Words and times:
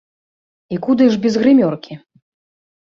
І 0.75 0.79
куды 0.87 1.03
ж 1.17 1.21
без 1.27 1.39
грымёркі! 1.43 2.03